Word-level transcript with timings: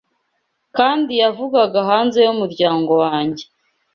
Kandi 0.77 1.11
yavugaga 1.21 1.79
hanze 1.89 2.19
y'umuryango 2.25 2.91
wanjye 3.03 3.43